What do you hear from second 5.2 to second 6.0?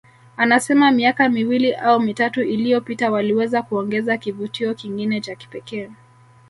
cha kipekee